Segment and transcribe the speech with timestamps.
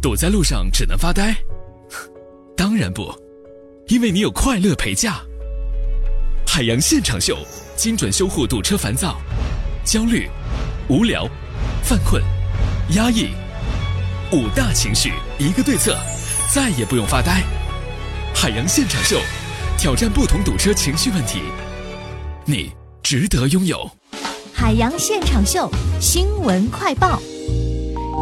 [0.00, 1.36] 堵在路上只能发呆？
[2.56, 3.12] 当然不，
[3.88, 5.20] 因为你有快乐陪驾。
[6.46, 7.36] 海洋现场秀，
[7.76, 9.20] 精准修护堵车烦躁、
[9.84, 10.28] 焦虑、
[10.88, 11.28] 无聊、
[11.82, 12.22] 犯困、
[12.94, 13.28] 压抑
[14.32, 15.96] 五大情绪，一个对策，
[16.52, 17.42] 再也不用发呆。
[18.34, 19.20] 海洋现场秀，
[19.76, 21.40] 挑战不同堵车情绪问题，
[22.44, 22.72] 你
[23.02, 23.88] 值得拥有。
[24.52, 25.70] 海洋现场秀
[26.00, 27.20] 新闻快报，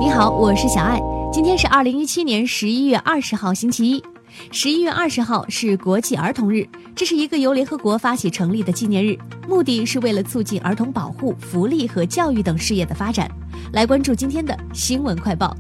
[0.01, 0.99] 你好，我是小爱。
[1.37, 4.03] 今天是二零一七年十一月二十号，星期一。
[4.51, 13.31] 十一月二十号是国际儿童日，这是一个由联合国发起成立的纪念日，目的是为了促进儿童保护、福利和教育等事业的发展。
[13.75, 15.55] 来关注今天的新闻快报。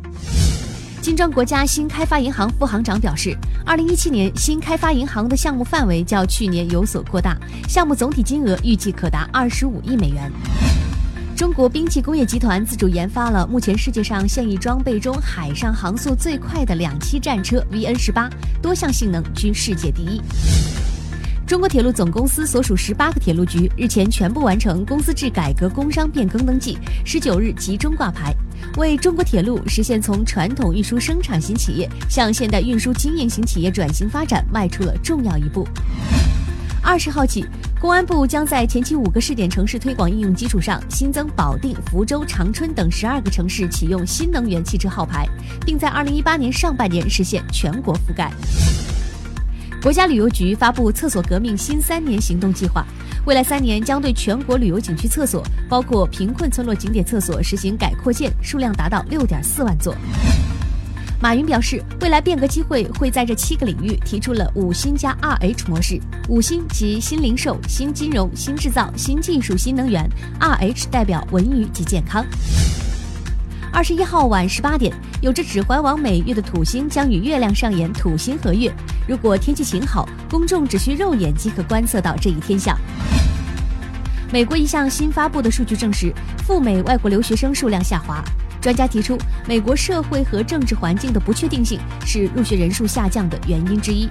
[1.03, 3.37] 金砖国家新开发银行副行长表示，
[3.67, 7.37] 二零一七年新开发银行的项目范围较去年有所扩大，
[7.69, 10.33] 项目总体金额预计可达二十五亿美元。
[11.37, 18.31] 中国兵器工业集团自主研发了目前世界上现役装备中海上航速最快的两栖战车 VN 十八，
[18.63, 20.19] 多项性能居世界第一。
[21.47, 28.35] 中国铁路总公司所属十八个铁路局日前全部完成公司制改革工商变更登记，十九日集中挂牌，
[28.79, 35.69] 为中国铁路实现从传统运输生产型企业向现代运输经营型企业转型发展迈出了重要一步。
[36.83, 37.45] 二十号起。
[37.79, 45.29] 公安部将在前期五个试点城市推广应用基础上，新增保定、福州、长春等十二个城市启用新能源汽车号牌，
[45.65, 48.33] 并在二零一八年上半年实现全国覆盖。
[49.83, 52.85] 国家旅游局发布“厕所革命”新三年行动计划，
[53.27, 59.95] 未来三年将对全国旅游景区厕所，包括贫困村落景点厕所实行改扩建，数量达到六点四万座。
[61.19, 65.99] 马云表示，未来变革机会会在这七个领域提出了五星加二 H 模式。
[66.29, 70.05] 五星即新零售、新金融、新制造、新技术、新能源；
[70.39, 72.25] 二 H 代表文娱及健康。
[73.73, 78.71] 二十一号晚十八点，有着“指环王”美誉的土星将与月亮上演土星合月。
[79.09, 82.79] 如果天气晴好，公众只需肉眼即可观测到这一天象。
[84.31, 86.13] 美国一项新发布的数据证实，
[86.47, 88.23] 赴美外国留学生数量下滑。
[88.67, 89.17] 专家提出，
[89.47, 94.09] 美国社会和政治环境的不确定性是入学人数下降的原因之一。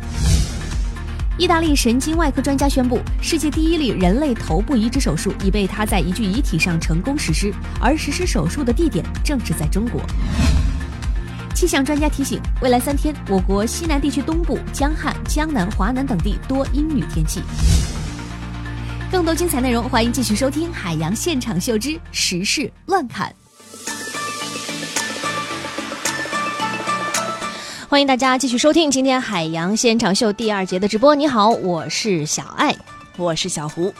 [1.37, 10.01] 意大利神经外科专家宣布，世界第一例人类头部移植手术已被他在一具遗体上成功实施，而实施手术的地点正是在中国。
[11.53, 17.41] 气象专家提醒，未来三天，我国西南地区东部、江汉、江南、华南等地多阴雨天气。
[19.11, 23.29] 更多精彩内容，欢迎继续收听《海洋现场秀之时事乱侃》。
[27.87, 31.13] 欢迎大家继续收听今天海洋现场秀第二节的直播。
[31.13, 32.75] 你好，我是小爱，
[33.15, 33.93] 我是小胡。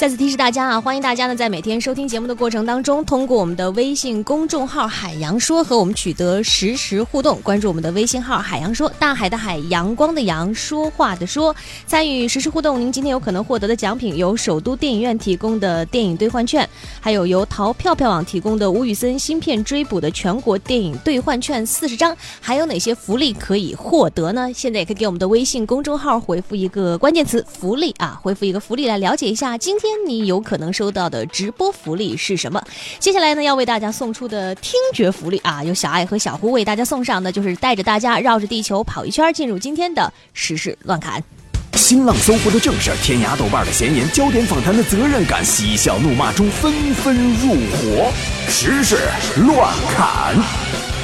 [0.00, 7.38] 再次提示大家啊，欢迎大家呢在每天收听节目的过程当中，通过我们的微信公众号“海洋说”和我们取得实时互动。
[7.42, 11.54] 关注我们的微信号“海洋说”，大海的海，阳光的阳，说话的说，
[11.86, 12.80] 参与实时互动。
[12.80, 16.66] 您今天有可能获得的奖品有首都电影院提供的电影兑换券，
[16.98, 22.16] 还有由淘票票网提供的吴宇森新片追捕的全国电影兑换券四十张。
[22.40, 24.50] 还有哪些福利可以获得呢？
[24.54, 29.89] 现在也可以给我们的微信公众号回复一个关键词“福利”啊，回复一个福利来了解一下今天。
[30.06, 32.62] 你有可能收到的直播福利是什么？
[32.98, 41.22] 接下来呢，要为大家送出的听觉福利啊，由小爱和小胡为大家送上的，就是带着大家绕着地球跑一圈，进入今天的时事乱侃。
[41.74, 48.12] 新浪搜狐的正事，天涯豆瓣的闲言，焦点访谈的责任感，嬉笑怒骂中纷纷入伙，
[48.48, 48.96] 时事
[49.46, 50.99] 乱侃。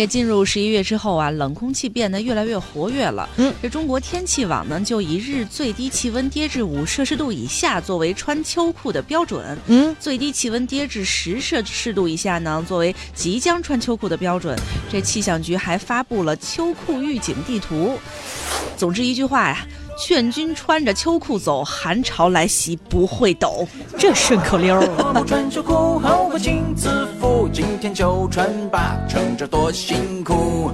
[0.00, 3.28] 这进入十一月之后啊，冷空气变得越来越活跃了。
[3.36, 9.58] 嗯，这中国天气网呢，就以日最低气温跌至五摄氏度以下作为穿秋裤的标准。
[9.66, 14.58] 嗯，最低气温跌至十摄氏度以下呢，作为即将穿秋裤的标准。
[14.90, 17.98] 这气象局还发布了秋裤预警地图。
[18.78, 19.66] 总之一句话呀。
[20.00, 23.68] 劝君穿着秋裤走，寒潮来袭不会抖，
[23.98, 24.80] 这顺口溜。
[25.26, 30.72] 穿秋裤后会晴自福，今天就穿吧，撑着多辛苦。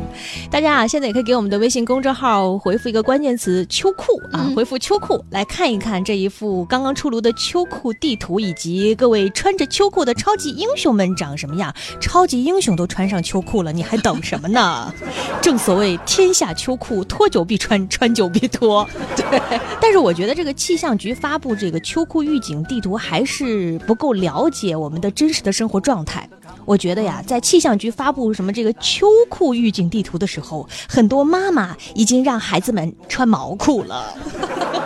[0.48, 11.74] 大家啊，现在也可以给我们的微信公众号回复一个关键词“秋裤”啊，回复“秋裤”来看一看这一幅刚刚出炉的秋裤地图，以及各位穿着秋裤的超级英雄们长什么样。
[12.00, 14.94] 超级英雄都穿上秋裤了，你还等什么呢？
[15.42, 18.88] 正所谓天下秋裤，脱久必穿，穿久必脱。
[19.16, 19.40] 对，
[19.80, 26.28] 但是我觉得这个气象局发布这个秋裤预警地图还是不够了解我们的真实的生活状态。
[26.64, 34.14] 我觉得呀，在气象局发布什么这个秋裤预警地图的时候，很多妈妈已经让孩子们穿毛裤了。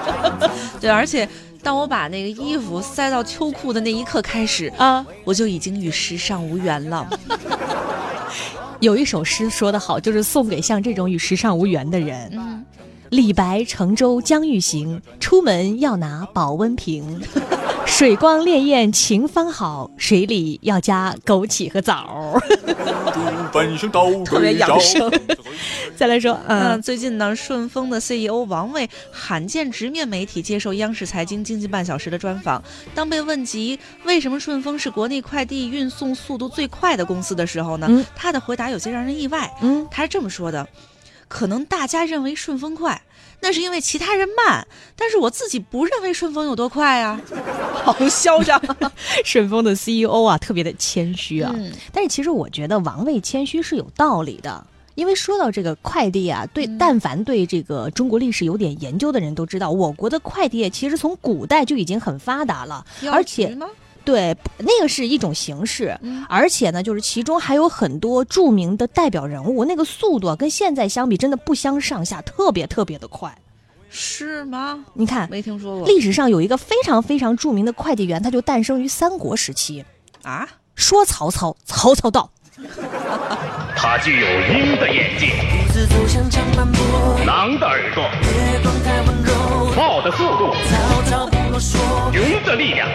[0.80, 1.28] 对，而且。
[1.62, 7.06] 当我把那个衣服塞到秋裤的那一刻开始啊，我就已经与时尚无缘了。
[8.80, 12.30] 有一首诗说得好，就是送给像这种与时尚无缘的人。
[12.32, 12.64] 嗯，
[13.10, 17.20] 李白乘舟将欲行，出门要拿保温瓶。
[17.84, 22.40] 水光潋滟晴方好，水里要加枸杞和枣。
[24.24, 25.10] 特别养生。
[25.96, 32.62] 再来说，嗯，最近呢，顺丰的 CEO 王卫罕见直面媒体接受央视财经经济半小时的专访。
[32.94, 39.52] 当被问及为什么顺丰是国内快递运送速度最快的公司的时候呢，他的回答有些让人意外。
[39.62, 40.66] 嗯，他是这么说的：
[41.30, 43.00] 可能大家认为顺丰快。
[43.42, 47.18] 那是因为其他人慢，但是我自己不认为顺丰有多快啊，
[47.82, 48.60] 好嚣张！
[49.24, 51.50] 顺丰的 CEO 啊，特别的谦虚啊。
[51.90, 63.56] 但是其实我觉得王卫谦虚是有道理的，因为说到这个快递啊，对，但凡对这个中国历史有点研究的人都知道，我国的快递业其实从古代就已经很发达了，而且。
[64.10, 65.96] 对，那个是一种形式，
[66.28, 73.32] 而且呢，就是其中还有很多著名的代表人物，那个速度啊跟现在相比真的不相上下，特别特别的快，
[73.88, 74.84] 是吗？
[74.94, 75.86] 你看，没听说过。
[75.86, 79.84] 历史上有一个非常非常著名的快递员，他就诞生于三国时期
[80.22, 80.48] 啊。
[80.74, 82.28] 说曹操，曹操到。
[83.76, 85.30] 他具有鹰的眼睛，
[87.24, 88.10] 狼的耳朵，
[89.76, 90.52] 豹的速度，
[92.10, 92.88] 牛的力量。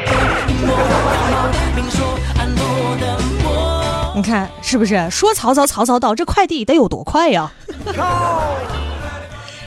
[4.26, 5.08] 看是不是？
[5.12, 7.52] 说曹操，曹操到，这快递得有多快呀？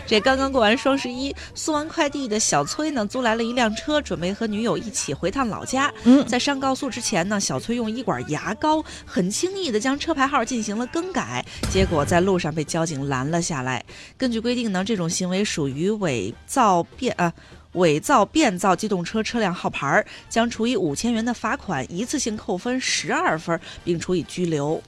[0.05, 5.93] 这刚刚过完双十一，送完快递的小崔呢，租来了一辆车，准备和女友一起回趟老家。
[6.05, 13.85] 嗯，在上高速之前呢，小崔用一管牙膏很轻易的将车牌号进行了更改，结果在路上被交警拦了下来。
[14.17, 17.31] 根据规定呢，这种行为属于伪造变啊。
[17.73, 24.83] 伪造、变造机动车车辆号牌，将处以五千元的罚款，一次性扣分十二分，并处以拘留。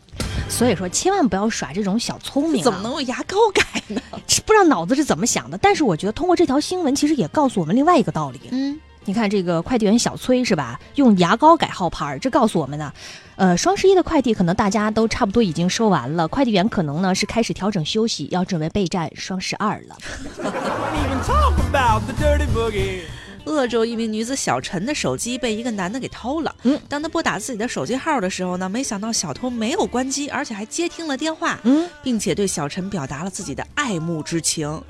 [0.48, 2.62] 所以说，千万不要耍这种小聪明。
[2.62, 4.00] 怎么能用牙膏改呢？
[4.44, 5.56] 不知道脑子是怎么想的。
[5.58, 8.40] 但是我觉得，通过这条新闻，其实也告诉我们另外一个道理。
[8.50, 8.80] 嗯。
[9.06, 10.78] 你看这个快递员小崔是吧？
[10.96, 12.92] 用牙膏改号牌，这告诉我们呢，
[13.36, 19.96] 呃，双十一的快递可能大家都差不多已经收完了，快递员可能呢是开始调整休息，要准备备战双十二了。
[23.46, 26.54] 鄂州一名女子小陈的手机被一个男的给偷了。
[26.64, 31.58] 嗯，当他拨打自己的手机号的时候呢，没想到小偷没有关机，而且还接听了电话。
[31.62, 34.80] 嗯，并且对小陈表达了自己的爱慕之情。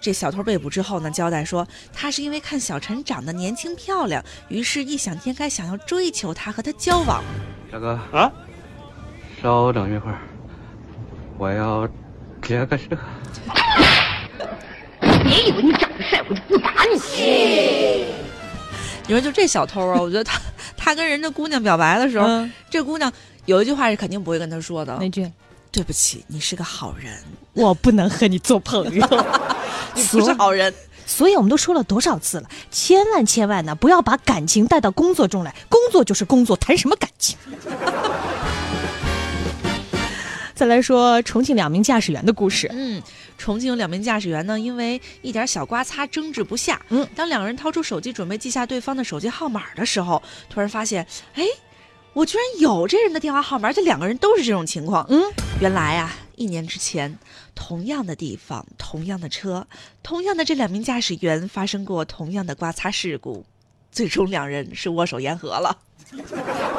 [0.00, 7.22] 这小偷被捕之后呢，交代说，他是因为看小陈长得年轻漂亮，于是异想天开，想要追求她和她交往。
[7.70, 8.32] 大哥啊，
[9.42, 10.18] 稍等一会儿，
[11.36, 11.86] 我要
[12.42, 12.84] 接个车。
[15.22, 18.06] 别以为你长得帅，我就不打你。
[19.06, 20.40] 你说就这小偷啊，我觉得他
[20.76, 22.26] 他跟人家姑娘表白的时候，
[22.70, 23.12] 这姑娘
[23.44, 24.96] 有一句话是肯定不会跟他说的。
[24.98, 25.30] 哪句？
[25.72, 27.16] 对不起，你是个好人，
[27.52, 29.06] 我不能和你做朋友。
[30.00, 30.72] 你不是好人，
[31.06, 37.36] 所以我们都说了多少次了，千万千万呢，不要把感情带到工作中来，工作就是工作，谈什么感情？
[40.54, 42.68] 再来说重庆两名驾驶员的故事。
[42.70, 43.02] 嗯，
[43.38, 46.78] 重庆有两名驾驶员呢，因为一点小刮擦争执不下。
[46.90, 51.44] 嗯，当两个人掏出手机准备记下对方的手机号码的时候，突然发现，哎，
[52.12, 55.06] 我居然有这人的电话号码，这两个人都是这种情况。
[55.08, 55.22] 嗯，
[55.62, 56.14] 原来啊。
[56.40, 57.18] 一年之前，
[57.54, 59.66] 同样的地方，同样的车，
[60.02, 63.44] 同样的这两名驾驶员发生过同样的刮擦事故，
[63.92, 65.76] 最终两人是握手言和了。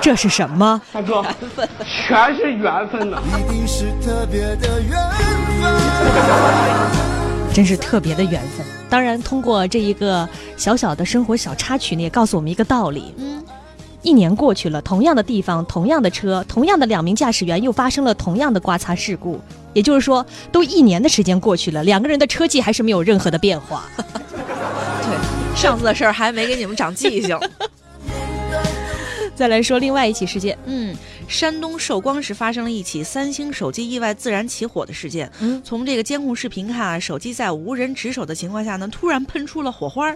[0.02, 0.82] 这是什么？
[0.92, 3.22] 大哥，缘分，全是缘分呐！
[3.38, 4.92] 一定是特别的缘
[7.44, 8.66] 分，真是特别的缘分。
[8.90, 10.28] 当然，通过这一个
[10.58, 13.14] 小小的生活小插曲呢，也告诉我们一个道理。
[13.20, 13.41] 嗯。
[14.02, 19.40] 一年过去了，同样的地方，同样的车，同样的两名驾驶员又发生了同样的刮擦事故。
[19.74, 23.86] 也就是说，都一年的时间过去了，两个人的车技还是没有任何的变化。
[23.98, 27.40] 对，上次的事儿还没给你们长记性。
[29.36, 30.96] 再来说另外一起事件，嗯。
[31.32, 35.32] 山东寿光市发生了一起三星手机意外自燃起火的事件。
[35.40, 40.08] 嗯，从这个监控视频看啊，手机在无人值守的情况下呢，突然喷出了火花，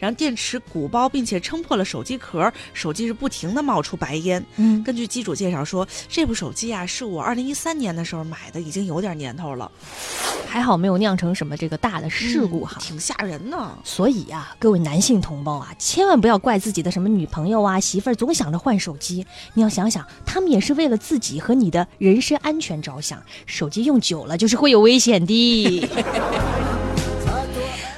[0.00, 4.44] 然后电池鼓包，并且撑破了手机壳，手机是不停的冒出白烟。
[4.56, 9.70] 嗯，根据机主介绍说，这部手机啊是我二零一三年的时候买的，已经有点年头了。
[10.54, 13.76] 还好没有酿成什么这个大的事故哈，挺吓人呢。
[13.82, 25.88] 所以啊，各位男性同胞啊，千万不要怪自己的什么女朋友啊、媳妇儿总想着换手机，你要想想，他们也是为了自己和你的人身安全着想，手机用久了就是会有危险的。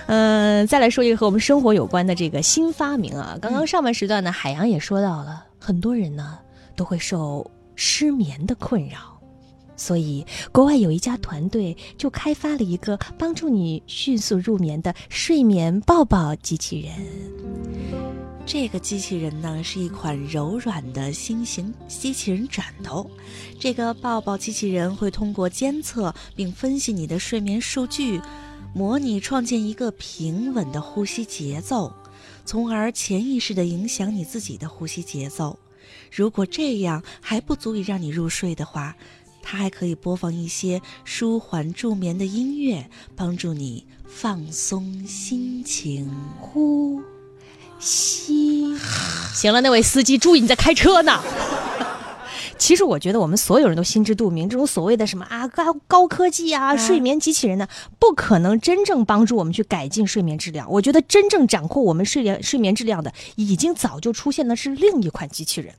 [0.06, 3.36] 嗯，再来说一个和我们生活有关的这个新发明啊。
[3.38, 6.38] 刚刚上半时段呢，海洋也说到了，很多人呢
[6.75, 9.15] 都会受失眠的困扰，
[9.76, 16.92] 所以国外有一家团队就开发了一个帮助你迅速入眠的睡眠抱抱机器人。
[18.47, 23.11] 这个机器人呢是一款柔软的新型机器人枕头。
[23.59, 28.21] 这个抱抱机器人会通过监测并分析你的睡眠数据，
[28.73, 31.92] 模拟创建一个平稳的呼吸节奏，
[32.45, 35.59] 从而潜意识地影响你自己的呼吸节奏。
[36.12, 38.95] 如果这样还不足以让你入睡的话，
[39.49, 46.11] 它还可以播放一些舒缓助眠的音乐，帮助你放松心情。
[46.41, 47.00] 呼。
[47.79, 48.76] 吸，
[49.33, 51.23] 行了，那位司机，注意你在开车呢。
[52.59, 57.69] 其实我觉得我们所有人都心知肚明，这种所谓的什么啊高高科技啊睡眠机器人呢，
[58.00, 60.69] 不可能真正帮助我们去改进睡眠质量。
[60.73, 65.75] 我觉得真正掌控我们睡眠睡眠质量的，已经早就出现的是另一款机器人，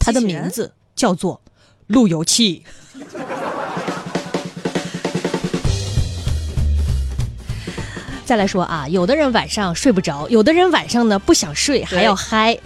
[0.00, 1.40] 它的名字叫做
[1.88, 2.62] 路由器。
[8.24, 12.58] 再来说啊，有的人晚上睡不着，有的人晚上呢不想睡还要嗨。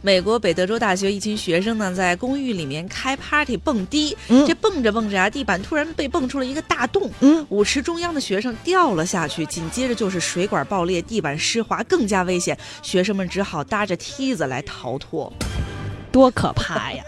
[0.00, 15.32] 美国北德州大学一群学生呢，在公寓里面开 party 蹦迪，嗯这蹦着蹦着啊，地板突然被蹦出了一个大洞，嗯，舞池中央的学生掉了下去，紧接着就是水管爆裂，地板湿滑，更加危险，学生们只好搭着梯子来逃脱，
[16.12, 17.02] 多可怕呀！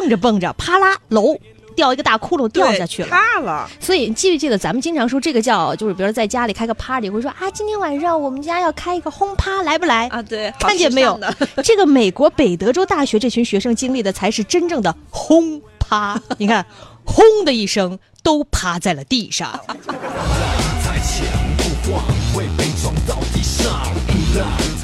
[0.00, 1.38] 蹦着蹦着，啪啦，楼
[1.76, 3.70] 掉一个大窟窿掉下去了，塌了。
[3.80, 10.08] 所以记不记得咱们经常说这个叫，就是比如说在家里开个 party，会说啊，今天晚上我们家要开一个轰趴，来不来？
[10.08, 11.18] 啊，对，看见没有？
[11.62, 16.20] 这个美国北德州大学这群学生经历的才是真正的轰趴。
[16.38, 16.64] 你看，
[17.04, 19.60] 轰的一声，都趴在了地上。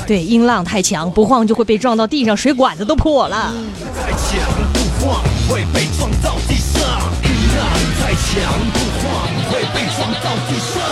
[0.06, 3.54] 对，音浪太强，不晃就会被撞到地上，水管子都破了。
[3.94, 4.69] 太强不
[5.00, 6.82] 晃会被撞到地上，
[7.98, 10.82] 太强不晃会被撞到地上。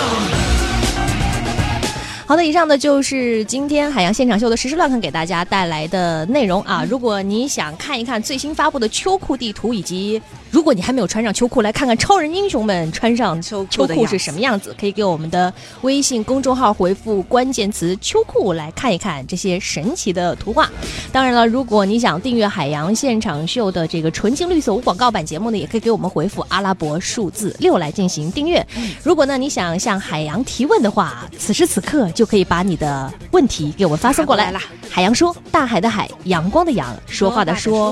[2.27, 6.87] 好的，以上呢就是今天海洋现场秀的实时乱看给大家带来的内容啊。
[6.88, 15.52] 如果你想看一看最新发布的秋裤地图，以及如果你还没有穿上秋裤，来看看超人英雄们穿上秋秋裤是什么样子，可以给我们的
[15.83, 20.69] 微信公众号回复关键词“秋裤”来看一看这些神奇的图画。
[21.12, 28.67] 当然了，如果你想订阅海洋现场秀的这个纯净绿色无广告版节目呢，也可以给我们回复阿拉伯数字六来进行订阅。
[29.02, 37.87] 如果呢你想向海洋提问的话，此时此刻就可以把你的问题给我们发送过来发过来啦海洋说，大海的海，阳光的阳，说话的说。